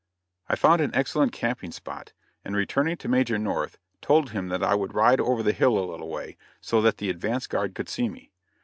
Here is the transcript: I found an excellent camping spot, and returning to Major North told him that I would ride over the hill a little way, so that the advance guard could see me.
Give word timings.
I 0.49 0.55
found 0.55 0.81
an 0.81 0.95
excellent 0.95 1.31
camping 1.31 1.71
spot, 1.71 2.11
and 2.43 2.55
returning 2.55 2.97
to 2.97 3.07
Major 3.07 3.37
North 3.37 3.77
told 4.01 4.31
him 4.31 4.47
that 4.47 4.63
I 4.63 4.73
would 4.73 4.95
ride 4.95 5.19
over 5.19 5.43
the 5.43 5.53
hill 5.53 5.77
a 5.77 5.85
little 5.85 6.09
way, 6.09 6.37
so 6.59 6.81
that 6.81 6.97
the 6.97 7.11
advance 7.11 7.45
guard 7.45 7.75
could 7.75 7.87
see 7.87 8.09
me. 8.09 8.31